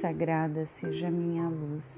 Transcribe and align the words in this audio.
sagrada 0.00 0.64
seja 0.64 1.10
minha 1.10 1.48
luz. 1.48 1.96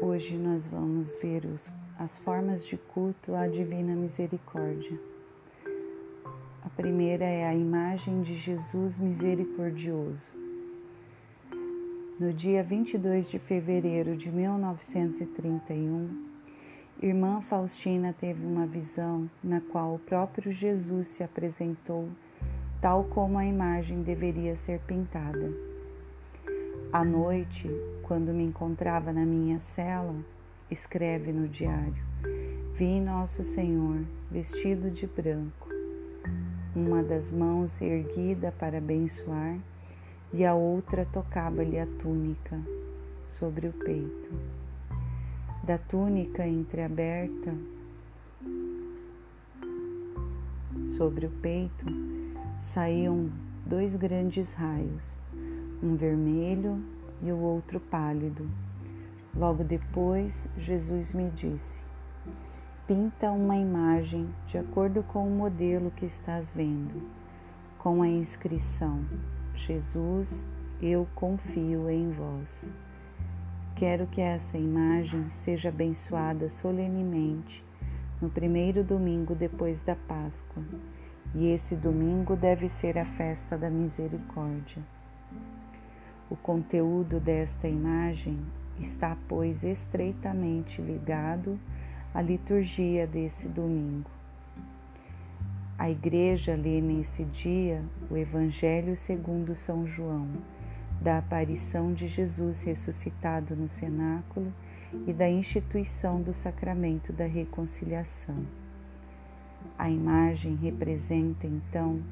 Hoje 0.00 0.38
nós 0.38 0.66
vamos 0.66 1.14
ver 1.16 1.44
os, 1.44 1.70
as 1.98 2.16
formas 2.16 2.64
de 2.64 2.78
culto 2.78 3.34
à 3.34 3.46
Divina 3.46 3.94
Misericórdia. 3.94 4.98
A 6.64 6.70
primeira 6.70 7.26
é 7.26 7.46
a 7.46 7.54
imagem 7.54 8.22
de 8.22 8.36
Jesus 8.36 8.96
misericordioso. 8.96 10.32
No 12.18 12.32
dia 12.32 12.62
22 12.62 13.28
de 13.28 13.38
fevereiro 13.38 14.16
de 14.16 14.30
1931, 14.30 16.26
Irmã 17.02 17.42
Faustina 17.42 18.14
teve 18.18 18.46
uma 18.46 18.66
visão 18.66 19.28
na 19.44 19.60
qual 19.60 19.96
o 19.96 19.98
próprio 19.98 20.52
Jesus 20.52 21.08
se 21.08 21.22
apresentou 21.22 22.08
tal 22.80 23.04
como 23.04 23.36
a 23.36 23.44
imagem 23.44 24.02
deveria 24.02 24.56
ser 24.56 24.80
pintada. 24.80 25.52
À 26.92 27.04
noite, 27.04 27.70
quando 28.02 28.32
me 28.32 28.42
encontrava 28.42 29.12
na 29.12 29.24
minha 29.24 29.58
cela, 29.58 30.14
escreve 30.70 31.30
no 31.30 31.46
diário: 31.46 32.02
Vi 32.74 33.00
Nosso 33.00 33.44
Senhor 33.44 34.02
vestido 34.30 34.90
de 34.90 35.06
branco, 35.06 35.68
uma 36.74 37.02
das 37.02 37.30
mãos 37.30 37.80
erguida 37.80 38.52
para 38.58 38.78
abençoar 38.78 39.58
e 40.32 40.44
a 40.44 40.54
outra 40.54 41.06
tocava-lhe 41.12 41.78
a 41.78 41.86
túnica 41.86 42.58
sobre 43.28 43.68
o 43.68 43.72
peito. 43.72 44.30
Da 45.62 45.76
túnica 45.76 46.46
entreaberta 46.46 47.54
sobre 50.96 51.26
o 51.26 51.30
peito 51.30 51.84
saíam 52.60 53.30
dois 53.64 53.96
grandes 53.96 54.52
raios, 54.52 55.16
um 55.82 55.96
vermelho 55.96 56.80
e 57.22 57.32
o 57.32 57.38
outro 57.38 57.80
pálido. 57.80 58.48
Logo 59.34 59.64
depois, 59.64 60.46
Jesus 60.58 61.12
me 61.12 61.30
disse: 61.30 61.82
Pinta 62.86 63.32
uma 63.32 63.56
imagem 63.56 64.28
de 64.46 64.58
acordo 64.58 65.02
com 65.02 65.26
o 65.26 65.30
modelo 65.30 65.90
que 65.90 66.04
estás 66.04 66.52
vendo, 66.52 67.02
com 67.78 68.02
a 68.02 68.08
inscrição: 68.08 69.04
Jesus, 69.54 70.46
eu 70.82 71.08
confio 71.14 71.88
em 71.88 72.10
vós. 72.10 72.72
Quero 73.74 74.06
que 74.06 74.20
essa 74.20 74.58
imagem 74.58 75.30
seja 75.30 75.70
abençoada 75.70 76.50
solenemente 76.50 77.64
no 78.20 78.28
primeiro 78.28 78.84
domingo 78.84 79.34
depois 79.34 79.82
da 79.82 79.96
Páscoa 79.96 80.62
e 81.34 81.48
esse 81.48 81.76
domingo 81.76 82.34
deve 82.34 82.68
ser 82.68 82.98
a 82.98 83.04
festa 83.04 83.56
da 83.56 83.70
misericórdia. 83.70 84.82
O 86.28 86.36
conteúdo 86.36 87.18
desta 87.20 87.68
imagem 87.68 88.38
está, 88.78 89.16
pois, 89.28 89.62
estreitamente 89.62 90.80
ligado 90.80 91.58
à 92.14 92.20
liturgia 92.20 93.06
desse 93.06 93.48
domingo. 93.48 94.10
A 95.78 95.90
Igreja 95.90 96.54
lê 96.54 96.80
nesse 96.80 97.24
dia 97.24 97.82
o 98.10 98.16
Evangelho 98.16 98.96
segundo 98.96 99.56
São 99.56 99.86
João, 99.86 100.28
da 101.00 101.18
aparição 101.18 101.94
de 101.94 102.06
Jesus 102.06 102.60
ressuscitado 102.60 103.56
no 103.56 103.68
cenáculo 103.68 104.52
e 105.06 105.12
da 105.12 105.28
instituição 105.28 106.20
do 106.20 106.34
sacramento 106.34 107.12
da 107.12 107.24
reconciliação. 107.24 108.44
A 109.78 109.90
imagem 109.90 110.56
representa 110.56 111.46
então 111.46 112.02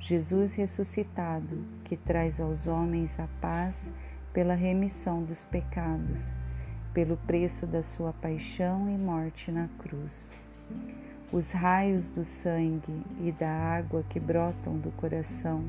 Jesus 0.00 0.54
ressuscitado, 0.54 1.64
que 1.84 1.96
traz 1.96 2.40
aos 2.40 2.66
homens 2.66 3.20
a 3.20 3.28
paz 3.40 3.90
pela 4.32 4.54
remissão 4.54 5.22
dos 5.22 5.44
pecados, 5.44 6.20
pelo 6.92 7.16
preço 7.18 7.66
da 7.66 7.82
sua 7.82 8.12
paixão 8.12 8.88
e 8.88 8.98
morte 8.98 9.52
na 9.52 9.68
cruz. 9.78 10.30
Os 11.32 11.52
raios 11.52 12.10
do 12.10 12.24
sangue 12.24 13.02
e 13.20 13.30
da 13.30 13.48
água 13.48 14.02
que 14.08 14.18
brotam 14.18 14.76
do 14.76 14.90
coração, 14.92 15.64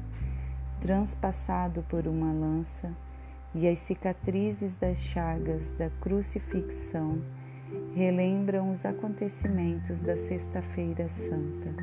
transpassado 0.81 1.83
por 1.88 2.07
uma 2.07 2.33
lança, 2.33 2.91
e 3.53 3.67
as 3.67 3.79
cicatrizes 3.79 4.75
das 4.78 4.97
chagas 4.97 5.72
da 5.73 5.89
crucifixão 6.01 7.22
relembram 7.95 8.72
os 8.72 8.85
acontecimentos 8.85 10.01
da 10.01 10.16
Sexta-feira 10.16 11.07
Santa. 11.07 11.73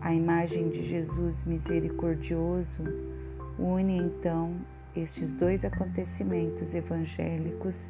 A 0.00 0.14
imagem 0.14 0.68
de 0.68 0.82
Jesus 0.82 1.44
misericordioso 1.44 2.82
une 3.58 3.96
então 3.96 4.54
estes 4.96 5.34
dois 5.34 5.64
acontecimentos 5.64 6.74
evangélicos 6.74 7.88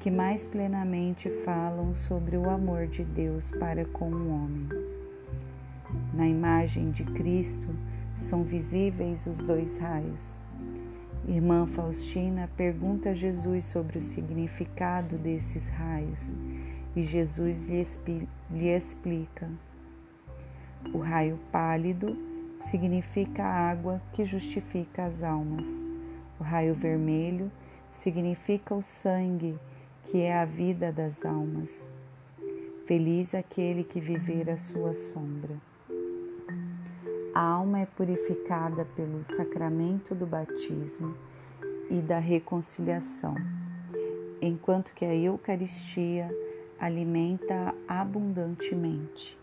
que 0.00 0.10
mais 0.10 0.44
plenamente 0.44 1.28
falam 1.44 1.94
sobre 1.94 2.36
o 2.36 2.48
amor 2.48 2.86
de 2.86 3.02
Deus 3.04 3.50
para 3.50 3.84
com 3.84 4.10
o 4.10 4.28
homem. 4.28 4.68
Na 6.14 6.26
imagem 6.26 6.90
de 6.90 7.04
Cristo 7.04 7.68
são 8.16 8.44
visíveis 8.44 9.26
os 9.26 9.38
dois 9.38 9.78
raios, 9.78 10.34
Irmã 11.28 11.66
Faustina 11.66 12.48
pergunta 12.56 13.10
a 13.10 13.14
Jesus 13.14 13.66
sobre 13.66 13.98
o 13.98 14.00
significado 14.00 15.18
desses 15.18 15.68
raios 15.68 16.32
e 16.96 17.02
Jesus 17.02 17.66
lhe, 17.66 18.26
lhe 18.50 18.74
explica. 18.74 19.50
O 20.90 21.00
raio 21.00 21.38
pálido 21.52 22.16
significa 22.62 23.44
a 23.44 23.70
água 23.70 24.00
que 24.14 24.24
justifica 24.24 25.04
as 25.04 25.22
almas. 25.22 25.66
O 26.40 26.42
raio 26.42 26.74
vermelho 26.74 27.52
significa 27.92 28.74
o 28.74 28.82
sangue, 28.82 29.58
que 30.04 30.22
é 30.22 30.34
a 30.34 30.46
vida 30.46 30.90
das 30.90 31.26
almas. 31.26 31.86
Feliz 32.86 33.34
aquele 33.34 33.84
que 33.84 34.00
viver 34.00 34.48
a 34.48 34.56
sua 34.56 34.94
sombra. 34.94 35.67
A 37.38 37.40
alma 37.40 37.78
é 37.78 37.86
purificada 37.86 38.84
pelo 38.96 39.24
sacramento 39.36 40.12
do 40.12 40.26
batismo 40.26 41.16
e 41.88 42.00
da 42.00 42.18
reconciliação, 42.18 43.36
enquanto 44.42 44.92
que 44.92 45.04
a 45.04 45.14
Eucaristia 45.14 46.28
alimenta 46.80 47.72
abundantemente. 47.86 49.38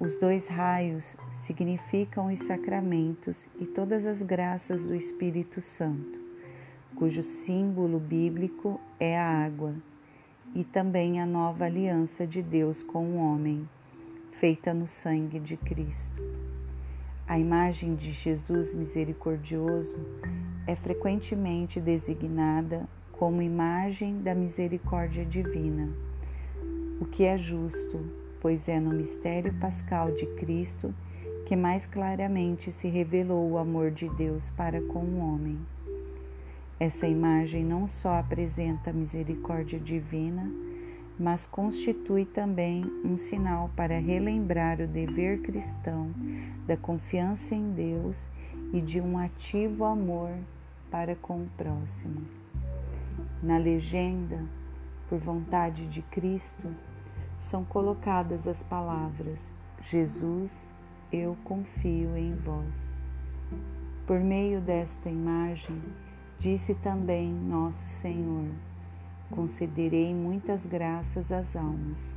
Os 0.00 0.16
dois 0.16 0.48
raios 0.48 1.14
significam 1.34 2.32
os 2.32 2.38
sacramentos 2.38 3.46
e 3.60 3.66
todas 3.66 4.06
as 4.06 4.22
graças 4.22 4.86
do 4.86 4.94
Espírito 4.94 5.60
Santo, 5.60 6.18
cujo 6.94 7.22
símbolo 7.22 7.98
bíblico 7.98 8.80
é 8.98 9.20
a 9.20 9.44
água, 9.44 9.74
e 10.54 10.64
também 10.64 11.20
a 11.20 11.26
nova 11.26 11.66
aliança 11.66 12.26
de 12.26 12.40
Deus 12.40 12.82
com 12.82 13.04
o 13.04 13.16
homem, 13.16 13.68
feita 14.40 14.74
no 14.74 14.86
sangue 14.86 15.40
de 15.40 15.56
Cristo. 15.56 16.22
A 17.26 17.38
imagem 17.38 17.94
de 17.94 18.12
Jesus 18.12 18.74
misericordioso 18.74 19.96
é 20.66 20.76
frequentemente 20.76 21.80
designada 21.80 22.86
como 23.12 23.40
imagem 23.40 24.20
da 24.20 24.34
misericórdia 24.34 25.24
divina, 25.24 25.88
o 27.00 27.06
que 27.06 27.24
é 27.24 27.38
justo, 27.38 27.98
pois 28.38 28.68
é 28.68 28.78
no 28.78 28.90
mistério 28.90 29.54
pascal 29.54 30.12
de 30.12 30.26
Cristo 30.26 30.94
que 31.46 31.56
mais 31.56 31.86
claramente 31.86 32.70
se 32.70 32.88
revelou 32.88 33.50
o 33.50 33.56
amor 33.56 33.90
de 33.90 34.06
Deus 34.10 34.50
para 34.50 34.82
com 34.82 34.98
o 34.98 35.18
homem. 35.18 35.58
Essa 36.78 37.06
imagem 37.08 37.64
não 37.64 37.88
só 37.88 38.18
apresenta 38.18 38.90
a 38.90 38.92
misericórdia 38.92 39.78
divina, 39.78 40.50
mas 41.18 41.46
constitui 41.46 42.24
também 42.24 42.84
um 43.04 43.16
sinal 43.16 43.70
para 43.74 43.98
relembrar 43.98 44.80
o 44.80 44.86
dever 44.86 45.40
cristão 45.40 46.10
da 46.66 46.76
confiança 46.76 47.54
em 47.54 47.72
Deus 47.72 48.28
e 48.72 48.80
de 48.80 49.00
um 49.00 49.18
ativo 49.18 49.84
amor 49.84 50.30
para 50.90 51.16
com 51.16 51.42
o 51.42 51.48
próximo. 51.56 52.22
Na 53.42 53.56
legenda, 53.56 54.44
por 55.08 55.18
vontade 55.18 55.86
de 55.86 56.02
Cristo, 56.02 56.68
são 57.38 57.64
colocadas 57.64 58.46
as 58.46 58.62
palavras: 58.62 59.40
Jesus, 59.80 60.52
eu 61.12 61.36
confio 61.44 62.16
em 62.16 62.34
vós. 62.34 62.90
Por 64.06 64.20
meio 64.20 64.60
desta 64.60 65.08
imagem, 65.08 65.80
disse 66.38 66.74
também 66.74 67.32
Nosso 67.32 67.88
Senhor: 67.88 68.48
concederei 69.30 70.14
muitas 70.14 70.64
graças 70.64 71.32
às 71.32 71.56
almas. 71.56 72.16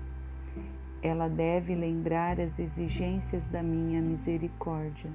Ela 1.01 1.27
deve 1.27 1.73
lembrar 1.75 2.39
as 2.39 2.59
exigências 2.59 3.47
da 3.47 3.63
minha 3.63 4.01
misericórdia, 4.01 5.09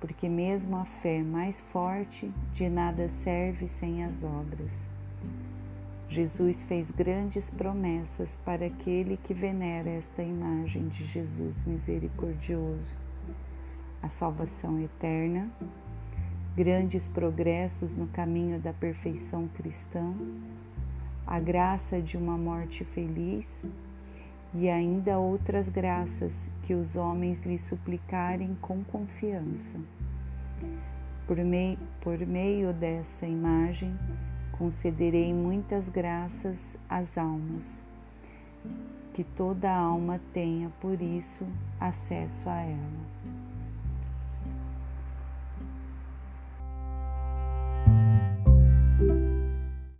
porque 0.00 0.28
mesmo 0.28 0.76
a 0.76 0.84
fé 0.84 1.22
mais 1.22 1.60
forte 1.60 2.32
de 2.52 2.68
nada 2.68 3.08
serve 3.08 3.68
sem 3.68 4.04
as 4.04 4.24
obras. 4.24 4.88
Jesus 6.08 6.62
fez 6.64 6.90
grandes 6.90 7.48
promessas 7.48 8.38
para 8.44 8.66
aquele 8.66 9.16
que 9.16 9.32
venera 9.32 9.88
esta 9.88 10.22
imagem 10.22 10.88
de 10.88 11.06
Jesus 11.06 11.64
misericordioso: 11.64 12.94
a 14.02 14.10
salvação 14.10 14.78
eterna, 14.78 15.48
grandes 16.54 17.08
progressos 17.08 17.94
no 17.94 18.06
caminho 18.08 18.60
da 18.60 18.74
perfeição 18.74 19.48
cristã, 19.54 20.12
a 21.26 21.38
graça 21.38 22.00
de 22.00 22.16
uma 22.16 22.36
morte 22.36 22.84
feliz 22.84 23.64
e 24.54 24.68
ainda 24.68 25.18
outras 25.18 25.68
graças 25.68 26.32
que 26.62 26.74
os 26.74 26.96
homens 26.96 27.42
lhe 27.42 27.58
suplicarem 27.58 28.56
com 28.60 28.84
confiança. 28.84 29.78
Por 31.26 31.38
meio, 31.38 31.78
por 32.00 32.18
meio 32.18 32.72
dessa 32.72 33.26
imagem, 33.26 33.96
concederei 34.52 35.32
muitas 35.32 35.88
graças 35.88 36.76
às 36.88 37.16
almas, 37.16 37.64
que 39.14 39.24
toda 39.24 39.74
alma 39.74 40.20
tenha, 40.32 40.70
por 40.80 41.00
isso, 41.00 41.46
acesso 41.80 42.48
a 42.48 42.60
ela. 42.60 43.21